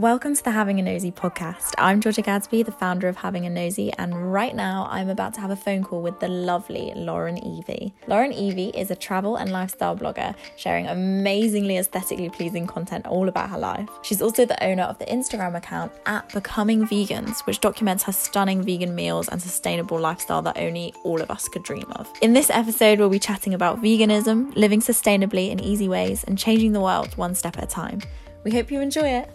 [0.00, 1.74] Welcome to the Having a Nosey podcast.
[1.76, 5.42] I'm Georgia Gadsby, the founder of Having a Nosey, and right now I'm about to
[5.42, 7.92] have a phone call with the lovely Lauren Evie.
[8.06, 13.50] Lauren Evie is a travel and lifestyle blogger sharing amazingly aesthetically pleasing content all about
[13.50, 13.90] her life.
[14.00, 18.62] She's also the owner of the Instagram account at Becoming Vegans, which documents her stunning
[18.62, 22.10] vegan meals and sustainable lifestyle that only all of us could dream of.
[22.22, 26.72] In this episode, we'll be chatting about veganism, living sustainably in easy ways, and changing
[26.72, 28.00] the world one step at a time.
[28.42, 29.28] We hope you enjoy it.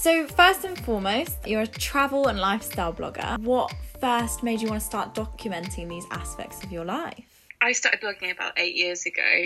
[0.00, 3.38] So, first and foremost, you're a travel and lifestyle blogger.
[3.38, 7.22] What first made you want to start documenting these aspects of your life?
[7.60, 9.44] I started blogging about eight years ago,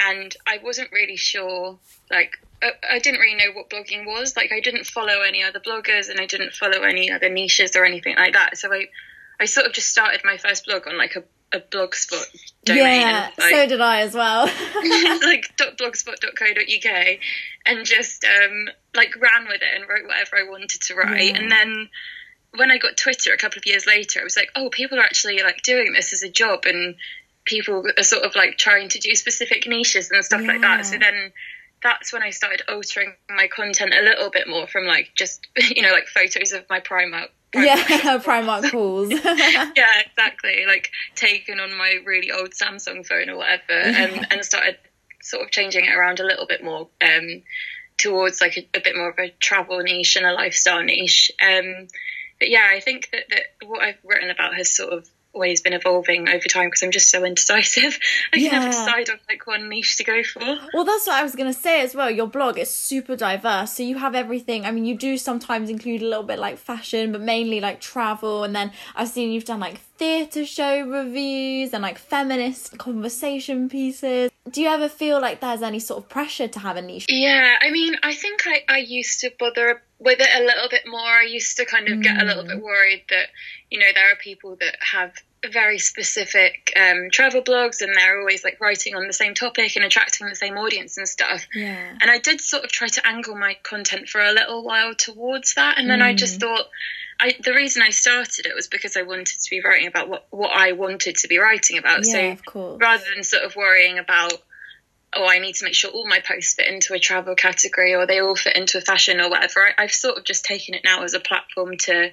[0.00, 1.78] and I wasn't really sure,
[2.10, 4.34] like, I didn't really know what blogging was.
[4.34, 7.84] Like, I didn't follow any other bloggers, and I didn't follow any other niches or
[7.84, 8.56] anything like that.
[8.56, 8.86] So I,
[9.40, 12.26] I sort of just started my first blog on like a a blogspot
[12.64, 13.00] domain.
[13.00, 14.44] Yeah, like, so did I as well.
[14.46, 17.18] like blogspot.co.uk
[17.66, 21.34] and just um, like ran with it and wrote whatever I wanted to write.
[21.34, 21.38] Yeah.
[21.38, 21.88] And then
[22.54, 25.02] when I got Twitter a couple of years later, I was like, oh, people are
[25.02, 26.96] actually like doing this as a job and
[27.44, 30.48] people are sort of like trying to do specific niches and stuff yeah.
[30.48, 30.84] like that.
[30.86, 31.32] So then
[31.82, 35.82] that's when I started altering my content a little bit more from like just you
[35.82, 39.10] know like photos of my Primark Primark yeah, Primark calls.
[39.24, 40.64] yeah, exactly.
[40.66, 44.76] Like taken on my really old Samsung phone or whatever, and and started
[45.22, 47.42] sort of changing it around a little bit more um,
[47.96, 51.30] towards like a, a, bit more of a travel niche and a lifestyle niche.
[51.42, 51.88] Um,
[52.38, 55.72] but yeah, I think that, that what I've written about has sort of always been
[55.72, 57.98] evolving over time because I'm just so indecisive.
[58.32, 60.40] I can never decide on like one niche to go for.
[60.74, 62.10] Well, that's what I was gonna say as well.
[62.10, 64.64] Your blog is super diverse, so you have everything.
[64.64, 68.44] I mean, you do sometimes include a little bit like fashion, but mainly like travel.
[68.44, 74.30] And then I've seen you've done like theatre show reviews and like feminist conversation pieces.
[74.50, 77.06] Do you ever feel like there's any sort of pressure to have a niche?
[77.08, 80.82] Yeah, I mean, I think I, I used to bother with it a little bit
[80.86, 81.00] more.
[81.00, 82.62] I used to kind of get a little bit mm.
[82.62, 83.26] worried that,
[83.70, 85.12] you know, there are people that have
[85.50, 89.84] very specific um, travel blogs and they're always like writing on the same topic and
[89.84, 91.46] attracting the same audience and stuff.
[91.54, 91.96] Yeah.
[92.00, 95.54] And I did sort of try to angle my content for a little while towards
[95.54, 95.78] that.
[95.78, 96.04] And then mm.
[96.04, 96.42] I just mm.
[96.42, 96.66] thought,
[97.20, 100.26] I, the reason I started it was because I wanted to be writing about what,
[100.30, 102.06] what I wanted to be writing about.
[102.06, 104.34] Yeah, so rather than sort of worrying about,
[105.14, 108.06] oh, I need to make sure all my posts fit into a travel category or
[108.06, 110.82] they all fit into a fashion or whatever, I, I've sort of just taken it
[110.84, 112.12] now as a platform to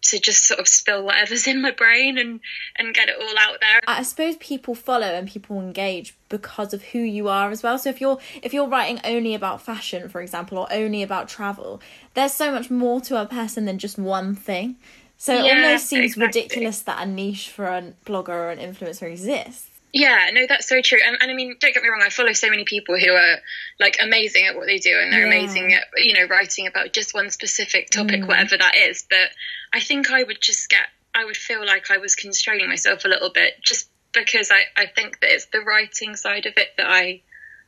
[0.00, 2.40] to just sort of spill whatever's in my brain and
[2.76, 3.80] and get it all out there.
[3.86, 7.78] I suppose people follow and people engage because of who you are as well.
[7.78, 11.80] So if you're if you're writing only about fashion, for example, or only about travel,
[12.14, 14.76] there's so much more to a person than just one thing.
[15.16, 16.42] So it yeah, almost seems exactly.
[16.42, 19.68] ridiculous that a niche for a blogger or an influencer exists.
[19.92, 20.98] Yeah, no, that's so true.
[21.04, 23.36] And, and, I mean, don't get me wrong, I follow so many people who are
[23.80, 25.34] like amazing at what they do and they're yeah.
[25.34, 28.28] amazing at, you know, writing about just one specific topic, mm.
[28.28, 29.06] whatever that is.
[29.08, 29.30] But
[29.72, 33.08] I think I would just get, I would feel like I was constraining myself a
[33.08, 36.86] little bit just because I, I think that it's the writing side of it that
[36.86, 37.22] I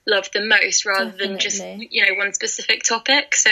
[0.06, 1.26] love the most rather Definitely.
[1.26, 3.34] than just, you know, one specific topic.
[3.34, 3.50] So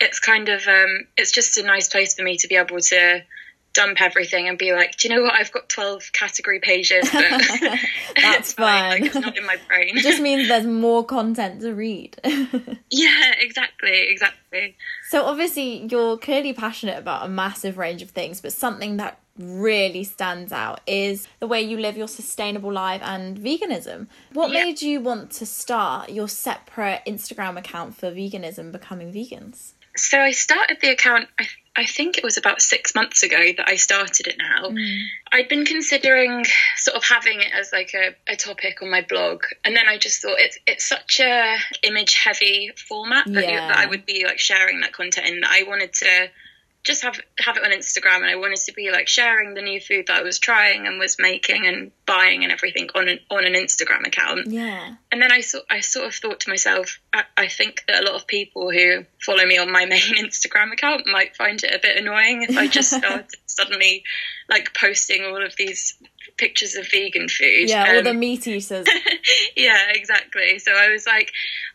[0.00, 3.22] it's kind of, um, it's just a nice place for me to be able to,
[3.72, 5.34] dump everything and be like, do you know what?
[5.34, 7.24] I've got 12 category pages, but
[8.20, 9.02] that's fine.
[9.02, 9.96] Like, it's not in my brain.
[9.96, 12.18] it just means there's more content to read.
[12.90, 14.76] yeah, exactly, exactly.
[15.08, 20.04] So obviously you're clearly passionate about a massive range of things, but something that really
[20.04, 24.08] stands out is the way you live your sustainable life and veganism.
[24.32, 24.64] What yeah.
[24.64, 29.72] made you want to start your separate Instagram account for veganism, becoming vegans?
[29.96, 33.68] So I started the account, I I think it was about six months ago that
[33.68, 34.70] I started it now.
[34.70, 35.02] Mm.
[35.32, 36.44] I'd been considering
[36.76, 39.44] sort of having it as like a, a topic on my blog.
[39.64, 43.50] And then I just thought it's it's such a image heavy format that, yeah.
[43.50, 46.30] you, that I would be like sharing that content in that I wanted to
[46.82, 49.80] just have have it on Instagram, and I wanted to be like sharing the new
[49.80, 53.44] food that I was trying and was making and buying and everything on an on
[53.44, 54.46] an Instagram account.
[54.46, 54.94] Yeah.
[55.12, 58.06] And then I sort I sort of thought to myself, I, I think that a
[58.06, 61.78] lot of people who follow me on my main Instagram account might find it a
[61.78, 64.02] bit annoying if I just started suddenly
[64.48, 65.96] like posting all of these
[66.38, 67.68] pictures of vegan food.
[67.68, 68.88] Yeah, um, all the meat eaters.
[69.56, 70.58] yeah, exactly.
[70.58, 71.30] So I was like,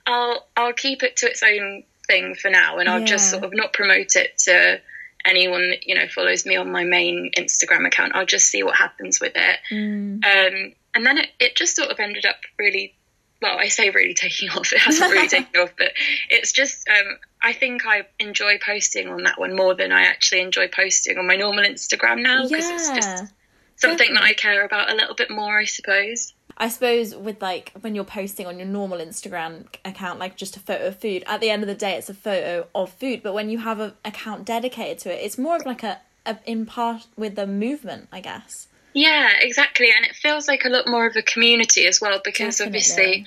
[0.08, 3.06] I'll I'll keep it to its own thing for now, and I'll yeah.
[3.06, 4.82] just sort of not promote it to
[5.26, 8.14] anyone that you know follows me on my main Instagram account.
[8.16, 9.60] I'll just see what happens with it.
[9.72, 10.24] Mm.
[10.24, 12.96] Um, and then it, it just sort of ended up really
[13.42, 14.72] well, I say really taking off.
[14.74, 15.92] It hasn't really taken off, but
[16.30, 20.42] it's just um, I think I enjoy posting on that one more than I actually
[20.42, 23.34] enjoy posting on my normal Instagram now because yeah, it's just
[23.76, 24.14] something definitely.
[24.16, 26.34] that I care about a little bit more, I suppose.
[26.58, 30.60] I suppose with like when you're posting on your normal Instagram account, like just a
[30.60, 33.22] photo of food, at the end of the day, it's a photo of food.
[33.24, 36.38] But when you have an account dedicated to it, it's more of like a, a
[36.46, 38.68] in part with the movement, I guess.
[38.94, 39.90] Yeah, exactly.
[39.96, 42.66] And it feels like a lot more of a community as well because Definitely.
[42.68, 43.26] obviously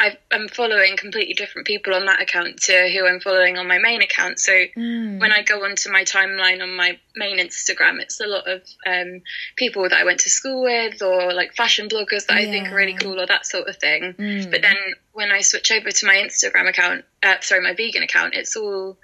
[0.00, 3.78] i am following completely different people on that account to who I'm following on my
[3.78, 4.38] main account.
[4.38, 5.20] So mm.
[5.20, 9.20] when I go onto my timeline on my main Instagram, it's a lot of um,
[9.56, 12.48] people that I went to school with or like fashion bloggers that yeah.
[12.48, 14.14] I think are really cool or that sort of thing.
[14.18, 14.50] Mm.
[14.50, 14.76] But then
[15.12, 18.96] when I switch over to my Instagram account, uh, sorry, my vegan account, it's all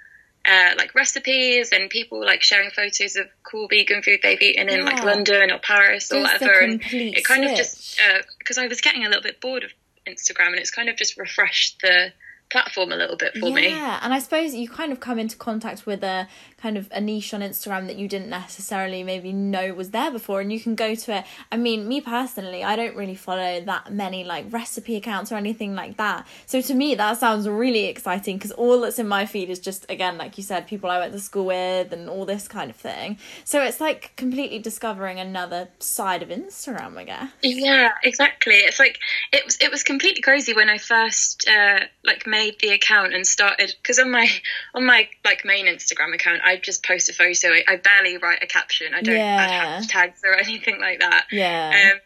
[0.47, 4.79] uh, like recipes and people like sharing photos of cool vegan food they've eaten in
[4.79, 4.85] yeah.
[4.85, 6.59] like London or Paris or whatever.
[6.59, 7.51] And it kind switch.
[7.51, 7.99] of just
[8.39, 9.71] because uh, I was getting a little bit bored of
[10.07, 12.11] Instagram, and it's kind of just refreshed the
[12.49, 13.69] platform a little bit for yeah, me.
[13.69, 16.27] Yeah, and I suppose you kind of come into contact with a
[16.57, 20.41] kind of a niche on Instagram that you didn't necessarily maybe know was there before
[20.41, 21.25] and you can go to it.
[21.51, 25.75] I mean, me personally, I don't really follow that many like recipe accounts or anything
[25.75, 26.25] like that.
[26.47, 29.85] So to me that sounds really exciting because all that's in my feed is just
[29.89, 32.75] again like you said people I went to school with and all this kind of
[32.75, 33.19] thing.
[33.43, 37.29] So it's like completely discovering another side of Instagram, I guess.
[37.43, 38.55] Yeah, exactly.
[38.55, 38.97] It's like
[39.31, 43.27] it was it was completely crazy when I first uh like made the account and
[43.27, 44.27] started because on my
[44.73, 47.49] on my like main Instagram account I just post a photo.
[47.49, 48.93] I, I barely write a caption.
[48.93, 49.37] I don't yeah.
[49.39, 51.25] add hashtags or anything like that.
[51.31, 51.91] Yeah.
[51.93, 51.99] Um,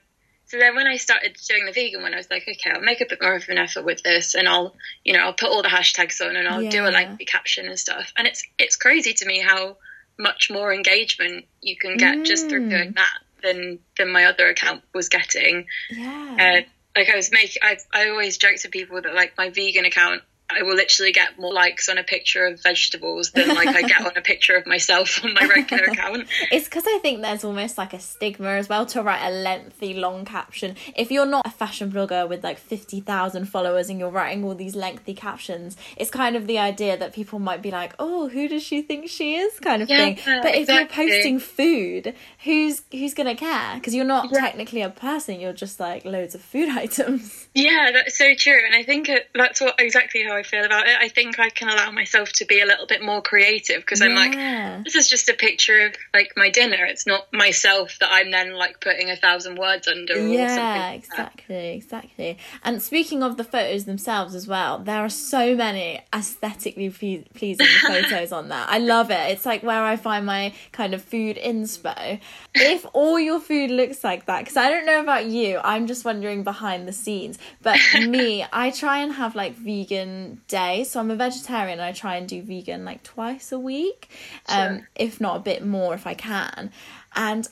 [0.46, 3.00] so then when I started doing the vegan one, I was like, okay, I'll make
[3.00, 5.62] a bit more of an effort with this, and I'll, you know, I'll put all
[5.62, 6.70] the hashtags on, and I'll yeah.
[6.70, 8.12] do a lengthy caption and stuff.
[8.18, 9.78] And it's it's crazy to me how
[10.20, 12.26] much more engagement you can get mm.
[12.26, 12.96] just through doing mm.
[12.96, 15.68] that than than my other account was getting.
[15.90, 16.64] Yeah.
[16.66, 19.86] Uh, like I was making, I I always joke to people that like my vegan
[19.86, 20.22] account
[20.58, 24.02] I will literally get more likes on a picture of vegetables than like I get
[24.02, 26.28] on a picture of myself on my regular account.
[26.52, 29.94] It's because I think there's almost like a stigma as well to write a lengthy,
[29.94, 30.76] long caption.
[30.96, 34.76] If you're not a fashion blogger with like 50,000 followers and you're writing all these
[34.76, 38.64] lengthy captions, it's kind of the idea that people might be like, oh, who does
[38.64, 40.20] she think she is kind of yeah, thing.
[40.42, 42.14] But if you're posting food,
[42.44, 43.76] who's who's going to care?
[43.76, 44.42] Because you're not yeah.
[44.42, 47.48] technically a person, you're just like loads of food items.
[47.54, 48.60] Yeah, that's so true.
[48.66, 50.96] And I think it, that's what exactly how I feel about it.
[51.00, 54.08] I think I can allow myself to be a little bit more creative because yeah.
[54.08, 56.86] I'm like, this is just a picture of like my dinner.
[56.86, 60.18] It's not myself that I'm then like putting a thousand words under.
[60.28, 62.38] yeah, exactly, exactly.
[62.64, 68.32] And speaking of the photos themselves as well, there are so many aesthetically pleasing photos
[68.32, 68.70] on that.
[68.70, 69.32] I love it.
[69.32, 72.20] It's like where I find my kind of food inspo.
[72.54, 76.06] If all your food looks like that, because I don't know about you, I'm just
[76.06, 77.38] wondering behind the scenes.
[77.62, 80.84] But for me, I try and have like vegan day.
[80.84, 84.10] So I'm a vegetarian and I try and do vegan like twice a week,
[84.48, 86.72] um, if not a bit more if I can.
[87.16, 87.48] And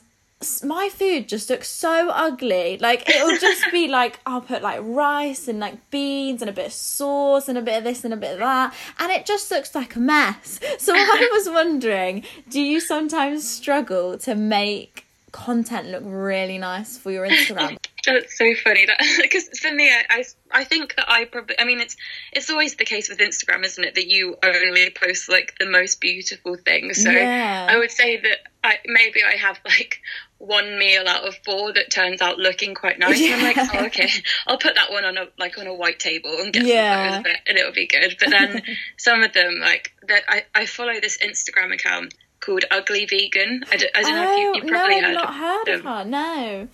[0.64, 2.78] my food just looks so ugly.
[2.78, 6.68] Like it'll just be like I'll put like rice and like beans and a bit
[6.68, 9.52] of sauce and a bit of this and a bit of that, and it just
[9.52, 10.60] looks like a mess.
[10.78, 17.12] So I was wondering, do you sometimes struggle to make content look really nice for
[17.12, 17.78] your Instagram?
[18.06, 18.88] That's so funny
[19.22, 21.96] because for me, I, I, I think that I probably I mean it's
[22.32, 23.96] it's always the case with Instagram, isn't it?
[23.96, 27.04] That you only post like the most beautiful things.
[27.04, 27.68] So yeah.
[27.70, 30.02] I would say that I maybe I have like
[30.38, 33.20] one meal out of four that turns out looking quite nice.
[33.20, 33.34] Yeah.
[33.34, 34.10] And I'm like, oh, okay,
[34.48, 36.94] I'll put that one on a like on a white table and get yeah.
[36.94, 38.16] some photos of it, and it'll be good.
[38.20, 38.62] But then
[38.98, 43.64] some of them, like that, I I follow this Instagram account called Ugly Vegan.
[43.72, 45.68] I don't, I don't oh, know if you, oh, you probably no, heard, not heard
[45.70, 46.06] of, her.
[46.06, 46.68] No.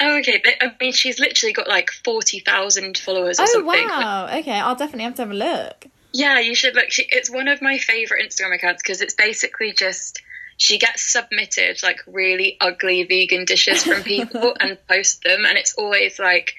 [0.00, 0.40] Oh, okay.
[0.42, 3.88] But, I mean, she's literally got like 40,000 followers or oh, something.
[3.88, 4.28] wow.
[4.38, 5.86] Okay, I'll definitely have to have a look.
[6.12, 6.90] Yeah, you should look.
[6.90, 10.20] She, it's one of my favourite Instagram accounts because it's basically just
[10.58, 15.74] she gets submitted like really ugly vegan dishes from people and posts them, and it's
[15.74, 16.54] always like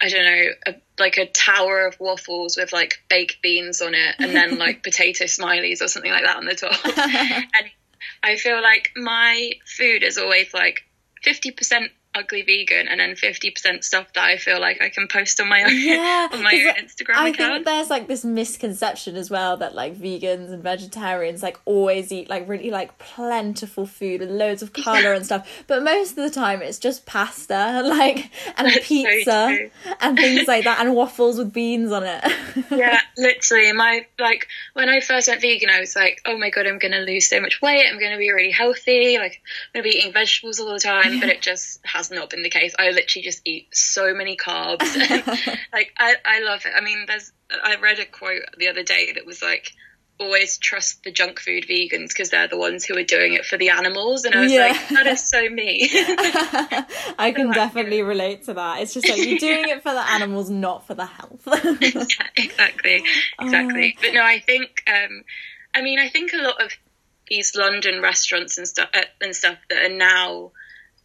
[0.00, 4.14] I don't know, a, like a tower of waffles with like baked beans on it,
[4.18, 6.84] and then like potato smileys or something like that on the top.
[6.84, 7.70] and
[8.22, 10.82] I feel like my food is always like
[11.22, 15.40] fifty percent ugly vegan and then 50% stuff that I feel like I can post
[15.40, 17.36] on my own yeah, on my own Instagram I account.
[17.36, 22.30] think there's like this misconception as well that like vegans and vegetarians like always eat
[22.30, 25.16] like really like plentiful food and loads of colour yeah.
[25.16, 25.64] and stuff.
[25.66, 30.48] But most of the time it's just pasta like and That's pizza so and things
[30.48, 32.24] like that and waffles with beans on it.
[32.70, 36.66] yeah, literally my like when I first went vegan I was like, oh my god,
[36.66, 39.42] I'm gonna lose so much weight, I'm gonna be really healthy, like
[39.74, 41.20] I'm gonna be eating vegetables all the time, yeah.
[41.20, 42.74] but it just has has not been the case.
[42.78, 44.80] I literally just eat so many carbs.
[45.72, 46.72] like I, I love it.
[46.76, 47.32] I mean, there's
[47.62, 49.70] I read a quote the other day that was like,
[50.18, 53.58] always trust the junk food vegans because they're the ones who are doing it for
[53.58, 54.24] the animals.
[54.24, 54.68] And I was Yeah.
[54.68, 55.90] like, that is so me.
[57.18, 58.80] I can definitely relate to that.
[58.80, 61.42] It's just like you're doing it for the animals, not for the health.
[61.46, 62.04] Yeah,
[62.36, 63.04] exactly,
[63.40, 63.96] exactly.
[64.00, 65.22] but no, I think, um,
[65.74, 66.72] I mean, I think a lot of
[67.28, 70.52] these London restaurants and stuff uh, and stuff that are now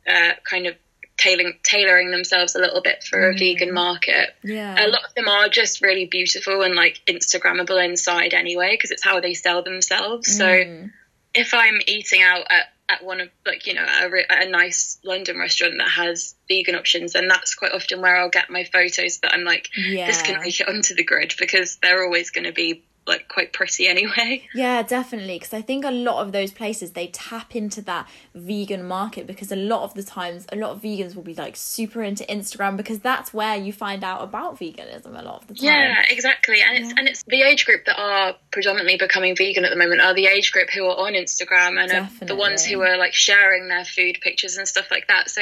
[0.07, 0.75] uh, kind of
[1.21, 4.35] tailoring tailoring themselves a little bit for a vegan market.
[4.43, 4.85] yeah.
[4.85, 9.03] A lot of them are just really beautiful and like Instagrammable inside anyway, because it's
[9.03, 10.35] how they sell themselves.
[10.37, 10.91] So Mm.
[11.33, 14.97] if I'm eating out at, at one of like you know a, re- a nice
[15.03, 19.19] London restaurant that has vegan options, then that's quite often where I'll get my photos
[19.19, 20.07] that I'm like, yeah.
[20.07, 23.51] this can make it onto the grid because they're always going to be like quite
[23.51, 24.47] pretty anyway.
[24.53, 25.35] Yeah, definitely.
[25.39, 29.51] Because I think a lot of those places they tap into that vegan market because
[29.51, 32.77] a lot of the times, a lot of vegans will be like super into Instagram
[32.77, 35.65] because that's where you find out about veganism a lot of the time.
[35.65, 36.61] Yeah, exactly.
[36.61, 40.01] And it's and it's the age group that are predominantly becoming vegan at the moment
[40.01, 43.13] are the age group who are on Instagram and are the ones who are like
[43.13, 45.29] sharing their food pictures and stuff like that.
[45.29, 45.41] So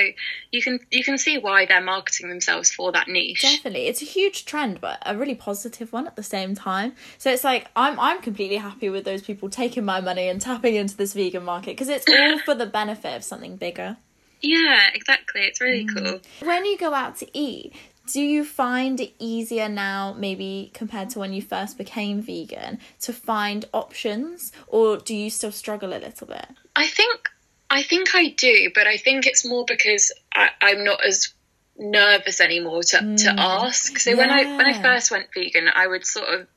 [0.52, 3.42] you can you can see why they're marketing themselves for that niche.
[3.42, 6.94] Definitely, it's a huge trend, but a really positive one at the same time.
[7.18, 10.76] So it's like I'm I'm completely happy with those people taking my money and tapping
[10.76, 13.98] into this vegan market because it's all for the benefit of something bigger.
[14.42, 15.42] Yeah, exactly.
[15.42, 15.94] It's really Mm.
[15.96, 16.48] cool.
[16.48, 17.74] When you go out to eat,
[18.12, 23.14] do you find it easier now, maybe compared to when you first became vegan, to
[23.14, 26.48] find options, or do you still struggle a little bit?
[26.76, 27.30] I think
[27.70, 31.34] I think I do, but I think it's more because I, I'm not as
[31.78, 34.00] nervous anymore to, to ask.
[34.00, 34.82] So when I when I Mm.
[34.82, 36.48] First went vegan, I would sort of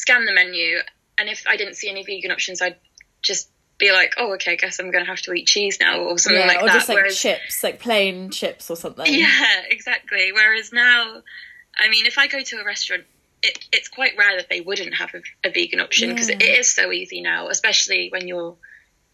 [0.00, 0.78] scan the menu,
[1.18, 2.76] and if I didn't see any vegan options, I'd
[3.22, 6.00] just be like, "Oh, okay, I guess I'm going to have to eat cheese now,"
[6.00, 6.70] or something like or that.
[6.74, 9.06] Or just like Whereas, chips, like plain chips or something.
[9.12, 10.32] yeah, exactly.
[10.32, 11.22] Whereas now,
[11.78, 13.04] I mean, if I go to a restaurant.
[13.42, 16.36] It, it's quite rare that they wouldn't have a, a vegan option because Yeah.
[16.40, 18.54] it is so easy now, especially when you're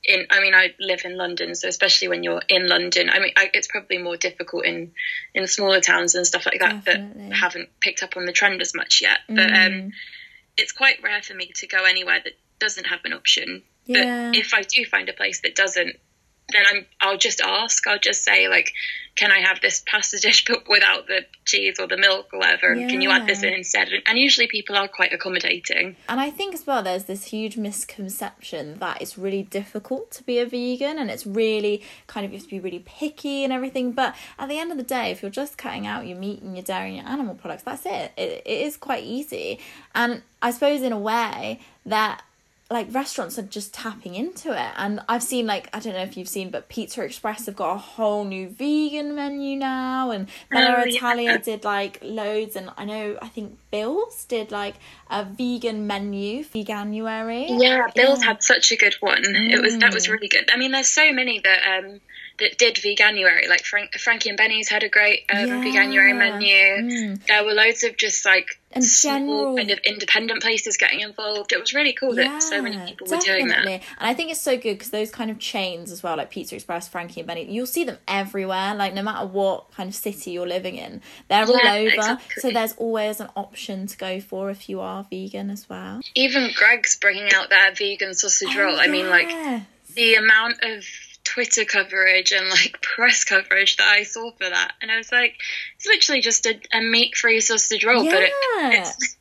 [0.05, 3.31] in i mean i live in london so especially when you're in london i mean
[3.37, 4.93] I, it's probably more difficult in
[5.35, 7.29] in smaller towns and stuff like that Definitely.
[7.29, 9.67] that haven't picked up on the trend as much yet but Mm.
[9.85, 9.93] um
[10.57, 14.31] it's quite rare for me to go anywhere that doesn't have an option Yeah.
[14.31, 15.97] but if i do find a place that doesn't
[16.53, 18.73] then i'm i'll just ask i'll just say like
[19.17, 22.73] can i have this pasta dish but without the cheese or the milk or whatever
[22.73, 26.31] and can you add this in instead and usually people are quite accommodating And I
[26.31, 30.99] think as well, there's this huge misconception that it's really difficult to be a vegan
[30.99, 33.93] and it's really kind of you have to be really picky and everything.
[33.93, 36.55] But at the end of the day, if you're just cutting out your meat and
[36.57, 38.13] your dairy and your animal products, that's it.
[38.17, 39.59] It, it is quite easy.
[39.95, 42.23] And I suppose in a way that
[42.71, 46.17] like restaurants are just tapping into it and i've seen like i don't know if
[46.17, 50.75] you've seen but pizza express have got a whole new vegan menu now and bella
[50.79, 50.97] Oh, yeah.
[50.97, 54.75] italia did like loads and i know i think bills did like
[55.11, 58.27] a vegan menu for veganuary Yeah, Bill's Yeah.
[58.31, 59.23] had such a good one.
[59.25, 60.11] It was that was Mm.
[60.13, 60.51] really good.
[60.53, 62.01] I mean, there's so many that um
[62.41, 63.49] that did veganuary.
[63.49, 65.63] Like Frank, Frankie and Benny's had a great um, Yeah.
[65.63, 66.91] veganuary menu.
[66.91, 67.27] Mm.
[67.27, 71.53] There were loads of just like And general- kind of independent places getting involved.
[71.53, 73.67] It was really cool that so many Yeah, people were doing that.
[73.67, 76.55] And I think it's so good because those kind of chains as well, like Pizza
[76.55, 78.75] Express, Frankie and Benny, you'll see them everywhere.
[78.75, 81.89] Like no matter what kind of city you're living in, they're all over.
[81.89, 82.41] exactly.
[82.41, 86.01] So there's always an option to go for if you are vegan as well.
[86.15, 88.79] Even Greggs bringing out their vegan sausage oh, roll.
[88.79, 89.29] I mean, like
[89.95, 90.85] the amount of
[91.37, 95.35] Twitter coverage and like press coverage that I saw for that, and I was like,
[95.77, 98.33] it's literally just a, a meat-free sausage roll, but it,
[98.73, 99.17] it's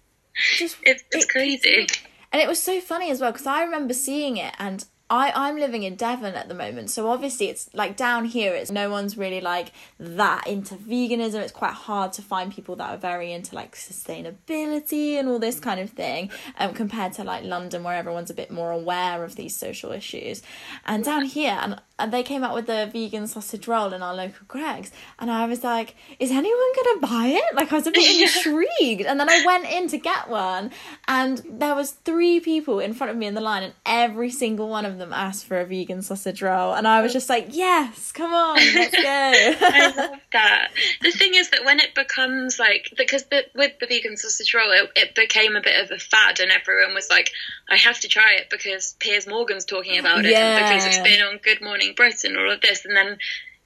[0.57, 1.87] just it's, it's it- crazy.
[2.31, 5.57] And it was so funny as well because I remember seeing it and I, I'm
[5.57, 9.15] living in Devon at the moment, so obviously it's like down here, it's no one's
[9.15, 11.35] really like that into veganism.
[11.35, 15.59] It's quite hard to find people that are very into like sustainability and all this
[15.59, 19.35] kind of thing, um, compared to like London where everyone's a bit more aware of
[19.35, 20.41] these social issues.
[20.87, 24.15] And down here, and, and they came out with the vegan sausage roll in our
[24.15, 27.55] local Greggs, and I was like, is anyone gonna buy it?
[27.55, 30.71] Like I was a bit intrigued, and then I went in to get one,
[31.07, 34.67] and there was three people in front of me in the line, and every single
[34.67, 38.11] one of them asked for a vegan sausage roll, and I was just like, yes,
[38.11, 40.71] come on, let's go." I love that.
[41.01, 44.71] The thing is that when it becomes like because the, with the vegan sausage roll,
[44.71, 47.31] it, it became a bit of a fad, and everyone was like,
[47.69, 51.03] "I have to try it because Piers Morgan's talking about it, and because it's Yeah.
[51.03, 53.17] been on Good Morning Britain, all of this," and then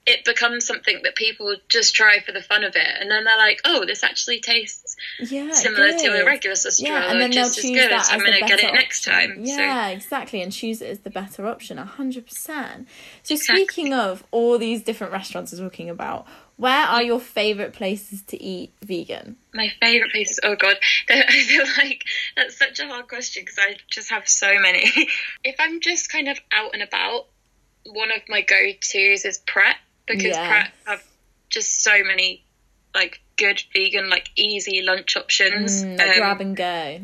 [0.10, 3.38] it becomes something that people just try for the fun of it, and then they're
[3.38, 7.32] like, "Oh, this actually tastes yeah, similar to a regular sausage yeah, roll, and then
[7.32, 7.92] just they'll choose as good.
[7.92, 9.36] That I'm going to get it next time.
[9.44, 9.94] Yeah, so.
[9.94, 12.88] exactly, and choose it as the better option, hundred percent.
[13.22, 13.66] So exactly.
[13.66, 16.26] speaking of all these different restaurants we're talking about,
[16.58, 19.38] where are your favourite places to eat vegan?
[19.54, 20.78] My favourite places, oh god,
[21.10, 22.04] I feel like
[22.36, 24.92] that's such a hard question because I just have so many.
[25.44, 27.28] if I'm just kind of out and about,
[27.86, 29.76] one of my go tos is Pret
[30.10, 30.38] because.
[30.38, 31.04] Pret have
[31.50, 32.44] just so many
[32.94, 35.84] like good vegan, like easy lunch options.
[35.84, 37.00] Mm, like um, grab and go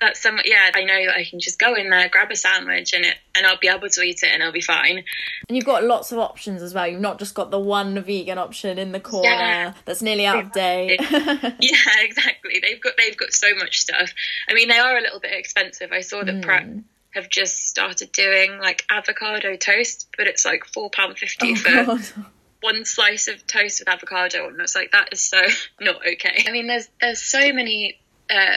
[0.00, 3.04] that's some yeah i know i can just go in there grab a sandwich and
[3.04, 5.02] it and i'll be able to eat it and i'll be fine
[5.48, 8.38] and you've got lots of options as well you've not just got the one vegan
[8.38, 9.72] option in the corner yeah.
[9.84, 14.12] that's nearly out of date yeah exactly they've got they've got so much stuff
[14.48, 16.42] i mean they are a little bit expensive i saw that mm.
[16.42, 16.68] Pret
[17.14, 21.84] have just started doing like avocado toast but it's like four pound fifty oh, for
[21.84, 22.28] God.
[22.60, 25.40] One slice of toast with avocado and it's like that is so
[25.80, 27.98] not okay i mean there's there's so many
[28.30, 28.56] uh,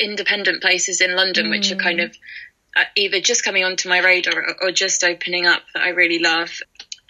[0.00, 1.50] independent places in London, mm.
[1.50, 2.04] which are kind mm.
[2.04, 2.16] of
[2.76, 6.18] uh, either just coming onto my radar or, or, just opening up that I really
[6.18, 6.60] love.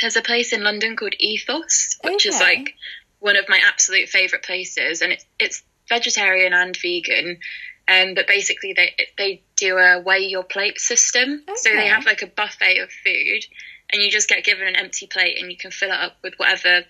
[0.00, 2.34] There's a place in London called Ethos, which okay.
[2.34, 2.74] is like
[3.20, 7.38] one of my absolute favourite places, and it's it's vegetarian and vegan.
[7.88, 11.44] Um, but basically, they they do a weigh your plate system.
[11.48, 11.54] Okay.
[11.56, 13.44] So they have like a buffet of food,
[13.92, 16.34] and you just get given an empty plate, and you can fill it up with
[16.36, 16.84] whatever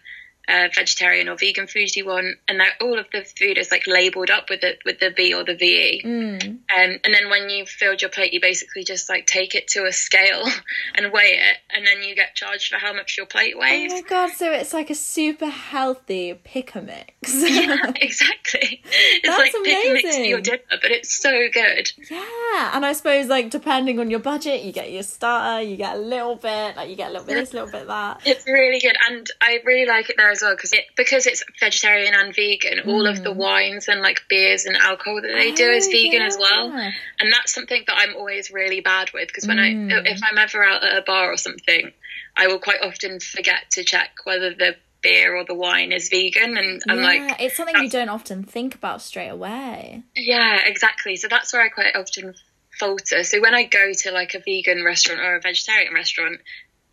[0.49, 3.87] uh, vegetarian or vegan food you want, and that all of the food is like
[3.87, 6.03] labeled up with the with the V or the VE.
[6.05, 6.45] Mm.
[6.45, 9.85] Um, and then when you've filled your plate, you basically just like take it to
[9.87, 10.45] a scale
[10.95, 13.93] and weigh it, and then you get charged for how much your plate weighs.
[13.93, 14.31] Oh my god!
[14.31, 17.13] So it's like a super healthy pick a mix.
[17.51, 18.83] yeah, exactly.
[18.85, 21.93] It's That's like pick a mix for your dinner, but it's so good.
[22.11, 25.97] Yeah, and I suppose like depending on your budget, you get your starter, you get
[25.97, 28.23] a little bit, like you get a little bit this, a little bit that.
[28.25, 31.45] It's really good, and I really like it there as well because it because it's
[31.61, 32.79] vegetarian and vegan.
[32.79, 32.89] Mm.
[32.89, 33.37] All of the mm.
[33.37, 36.27] wines and like beers and alcohol that they oh, do is vegan yeah.
[36.27, 39.93] as well, and that's something that I'm always really bad with because when mm.
[39.93, 41.93] I if I'm ever out at a bar or something,
[42.37, 46.57] I will quite often forget to check whether the beer or the wine is vegan
[46.57, 50.03] and I'm yeah, like it's something you don't often think about straight away.
[50.15, 51.17] Yeah, exactly.
[51.17, 52.35] So that's where I quite often
[52.79, 53.23] falter.
[53.25, 56.41] So when I go to like a vegan restaurant or a vegetarian restaurant,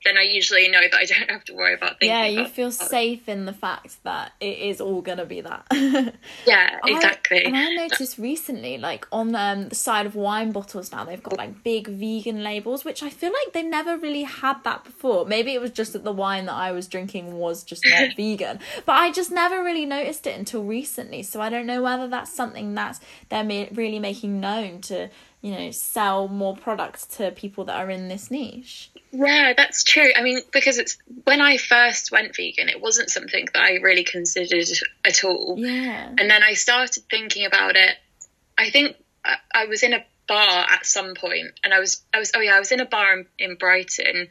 [0.05, 2.09] then I usually know that I don't have to worry about thinking.
[2.09, 5.65] Yeah, you feel safe in the fact that it is all gonna be that.
[6.47, 7.45] yeah, exactly.
[7.45, 11.21] I, and I noticed recently, like on um, the side of wine bottles now, they've
[11.21, 15.25] got like big vegan labels, which I feel like they never really had that before.
[15.25, 18.59] Maybe it was just that the wine that I was drinking was just not vegan,
[18.85, 21.23] but I just never really noticed it until recently.
[21.23, 25.09] So I don't know whether that's something that they're really making known to
[25.41, 28.91] you know sell more products to people that are in this niche.
[29.11, 30.11] Yeah that's true.
[30.15, 34.03] I mean because it's when i first went vegan it wasn't something that i really
[34.03, 34.67] considered
[35.05, 35.55] at all.
[35.57, 36.09] Yeah.
[36.17, 37.95] And then i started thinking about it.
[38.57, 42.19] I think i, I was in a bar at some point and i was i
[42.19, 44.27] was oh yeah i was in a bar in, in brighton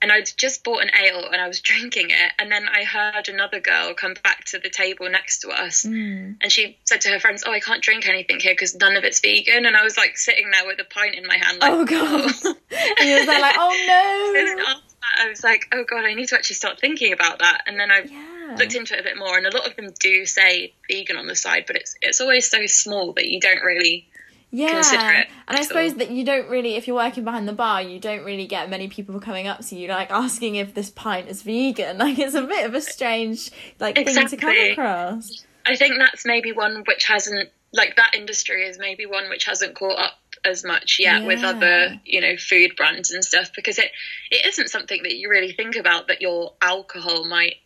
[0.00, 3.28] and I'd just bought an ale and I was drinking it, and then I heard
[3.28, 6.36] another girl come back to the table next to us, mm.
[6.40, 9.04] and she said to her friends, "Oh, I can't drink anything here because none of
[9.04, 11.72] it's vegan." And I was like sitting there with a pint in my hand, like,
[11.72, 12.54] "Oh god!" Oh.
[13.00, 14.74] and you was like, "Oh no!"
[15.18, 17.90] I was like, "Oh god, I need to actually start thinking about that." And then
[17.90, 18.56] I yeah.
[18.58, 21.26] looked into it a bit more, and a lot of them do say vegan on
[21.26, 24.06] the side, but it's it's always so small that you don't really
[24.50, 27.98] yeah and i suppose that you don't really if you're working behind the bar you
[27.98, 31.42] don't really get many people coming up to you like asking if this pint is
[31.42, 34.28] vegan like it's a bit of a strange like exactly.
[34.28, 38.78] thing to come across i think that's maybe one which hasn't like that industry is
[38.78, 40.12] maybe one which hasn't caught up
[40.44, 41.26] as much yet yeah.
[41.26, 43.90] with other you know food brands and stuff because it
[44.30, 47.56] it isn't something that you really think about that your alcohol might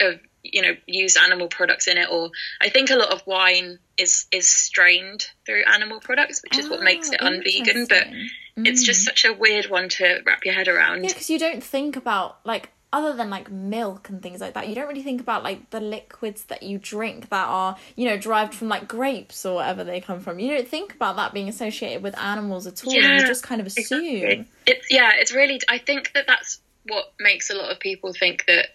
[0.00, 0.18] have
[0.52, 2.30] you know use animal products in it or
[2.60, 6.70] i think a lot of wine is is strained through animal products which is oh,
[6.70, 8.28] what makes it ah, unvegan but mm.
[8.56, 9.04] it's just mm.
[9.04, 12.38] such a weird one to wrap your head around yeah because you don't think about
[12.44, 15.68] like other than like milk and things like that you don't really think about like
[15.70, 19.82] the liquids that you drink that are you know derived from like grapes or whatever
[19.84, 23.20] they come from you don't think about that being associated with animals at all yeah,
[23.20, 24.46] you just kind of assume exactly.
[24.66, 28.44] it's yeah it's really i think that that's what makes a lot of people think
[28.46, 28.68] that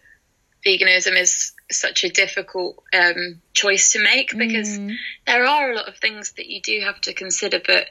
[0.65, 4.95] veganism is such a difficult um, choice to make because mm.
[5.25, 7.87] there are a lot of things that you do have to consider, but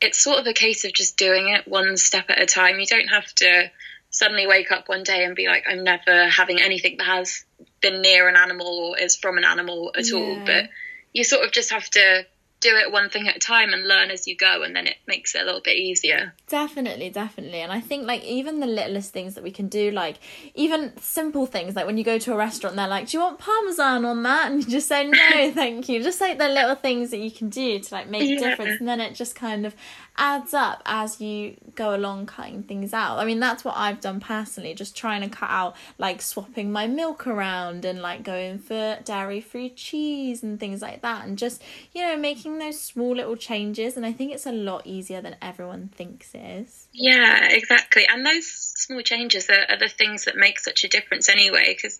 [0.00, 2.80] it's sort of a case of just doing it one step at a time.
[2.80, 3.70] You don't have to
[4.10, 7.44] suddenly wake up one day and be like, I'm never having anything that has
[7.80, 10.16] been near an animal or is from an animal at yeah.
[10.16, 10.42] all.
[10.44, 10.68] But
[11.12, 12.26] you sort of just have to
[12.60, 14.96] do it one thing at a time and learn as you go and then it
[15.06, 16.34] makes it a little bit easier.
[16.48, 17.60] Definitely definitely.
[17.60, 20.16] And i think like even the littlest things that we can do like
[20.54, 23.38] even simple things like when you go to a restaurant they're like do you want
[23.38, 24.50] parmesan on that?
[24.50, 26.02] And you just say no thank you.
[26.02, 28.78] Just like the little things that you can do to like make a difference.
[28.80, 29.74] And then it just kind of
[30.20, 33.18] adds up as you go along cutting things out.
[33.18, 36.86] I mean, that's what I've done personally, just trying to cut out like swapping my
[36.86, 41.62] milk around and like going for dairy free cheese and things like that, and just
[41.92, 43.96] you know making those small little changes.
[43.96, 46.86] And I think it's a lot easier than everyone thinks it is.
[46.92, 48.06] Yeah, exactly.
[48.06, 51.98] And those small changes are, are the things that make such a difference anyway, because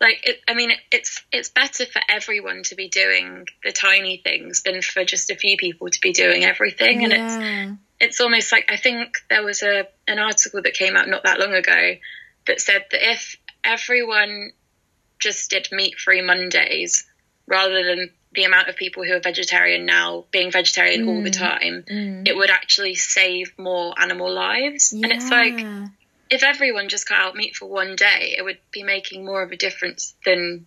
[0.00, 4.62] like it, i mean it's it's better for everyone to be doing the tiny things
[4.62, 8.70] than for just a few people to be doing everything and it's it's almost like
[8.70, 11.94] i think there was a an article that came out not that long ago
[12.46, 14.52] that said that if everyone
[15.18, 17.04] just did meat free mondays
[17.46, 21.08] rather than the amount of people who are vegetarian now being vegetarian mm.
[21.08, 21.38] all the mm.
[21.38, 22.28] time mm.
[22.28, 25.04] it would actually save more animal lives yeah.
[25.04, 25.58] and it's like
[26.30, 29.52] if everyone just cut out meat for one day, it would be making more of
[29.52, 30.66] a difference than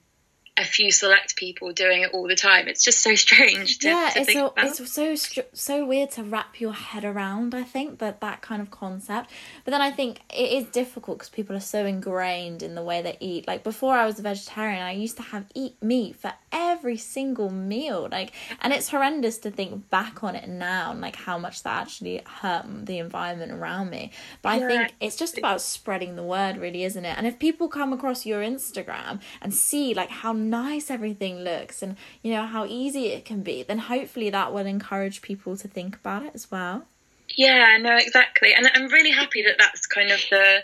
[0.57, 2.67] a few select people doing it all the time.
[2.67, 4.53] It's just so strange to, yeah, to it's about.
[4.57, 5.15] It's so
[5.53, 7.55] so weird to wrap your head around.
[7.55, 9.29] I think that that kind of concept.
[9.63, 13.01] But then I think it is difficult because people are so ingrained in the way
[13.01, 13.47] they eat.
[13.47, 17.49] Like before I was a vegetarian, I used to have eat meat for every single
[17.49, 18.07] meal.
[18.11, 21.81] Like, and it's horrendous to think back on it now and like how much that
[21.81, 24.11] actually hurt the environment around me.
[24.41, 24.67] But I yeah.
[24.67, 27.17] think it's just about spreading the word, really, isn't it?
[27.17, 31.95] And if people come across your Instagram and see like how nice everything looks and
[32.21, 35.95] you know how easy it can be then hopefully that will encourage people to think
[35.95, 36.85] about it as well
[37.37, 40.59] yeah no exactly and i'm really happy that that's kind of the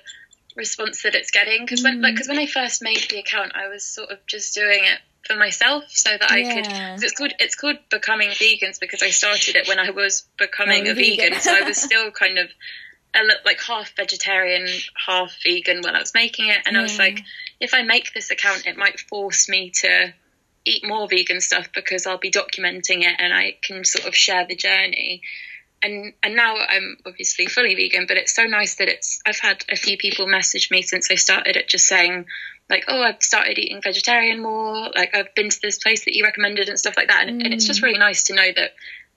[0.56, 2.32] response that it's getting because when like because mm.
[2.32, 5.84] when i first made the account i was sort of just doing it for myself
[5.90, 6.54] so that I yeah.
[6.96, 10.88] could it's called it's called becoming vegans because I started it when I was becoming
[10.88, 11.32] oh, a vegan.
[11.32, 12.48] vegan so I was still kind of
[13.14, 14.70] a, like half vegetarian
[15.06, 16.80] half vegan when I was making it and yeah.
[16.80, 17.26] I was like
[17.60, 20.14] if I make this account, it might force me to
[20.66, 24.46] eat more vegan stuff because I'll be documenting it and I can sort of share
[24.46, 25.22] the journey.
[25.82, 29.64] And and now I'm obviously fully vegan, but it's so nice that it's I've had
[29.70, 32.26] a few people message me since I started it just saying
[32.70, 36.24] like, oh, I've started eating vegetarian more, like I've been to this place that you
[36.26, 37.28] recommended and stuff like that.
[37.28, 37.46] And, mm.
[37.46, 37.84] and it's just mm.
[37.84, 38.72] really nice to know that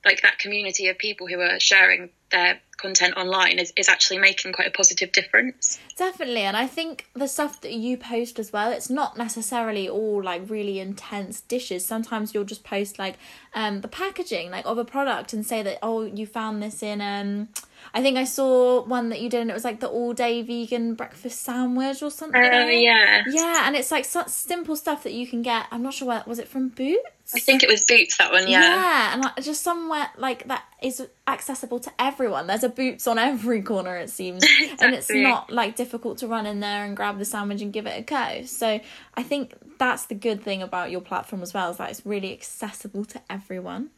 [0.04, 4.52] like that community of people who are sharing their content online is, is actually making
[4.52, 5.78] quite a positive difference.
[5.96, 6.40] Definitely.
[6.42, 10.48] And I think the stuff that you post as well, it's not necessarily all like
[10.48, 11.84] really intense dishes.
[11.84, 13.16] Sometimes you'll just post like
[13.54, 17.00] um the packaging like of a product and say that, oh, you found this in
[17.00, 17.48] um
[17.92, 20.42] I think I saw one that you did, and it was like the all day
[20.42, 22.40] vegan breakfast sandwich or something.
[22.40, 25.66] Oh yeah, yeah, and it's like such simple stuff that you can get.
[25.70, 27.34] I'm not sure where was it from Boots.
[27.34, 28.48] I think it was Boots that one.
[28.48, 32.46] Yeah, yeah, and like, just somewhere like that is accessible to everyone.
[32.46, 34.76] There's a Boots on every corner, it seems, exactly.
[34.86, 37.86] and it's not like difficult to run in there and grab the sandwich and give
[37.86, 38.44] it a go.
[38.46, 38.80] So
[39.14, 42.32] I think that's the good thing about your platform as well is that it's really
[42.32, 43.90] accessible to everyone.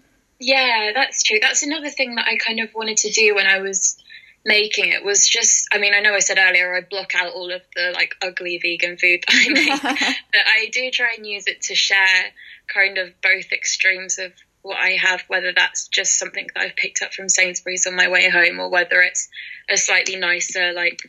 [0.45, 1.39] Yeah, that's true.
[1.41, 3.97] That's another thing that I kind of wanted to do when I was
[4.45, 7.53] making it was just I mean, I know I said earlier I block out all
[7.53, 9.83] of the like ugly vegan food that I make.
[10.33, 12.25] but I do try and use it to share
[12.67, 17.03] kind of both extremes of what I have, whether that's just something that I've picked
[17.03, 19.29] up from Sainsbury's on my way home or whether it's
[19.71, 21.09] a slightly nicer like